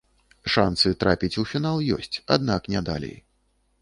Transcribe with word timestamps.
Шансы 0.53 0.93
трапіць 1.03 1.37
у 1.43 1.45
фінал 1.51 1.77
ёсць, 1.99 2.21
аднак 2.37 2.61
не 2.77 2.81
далей. 2.89 3.15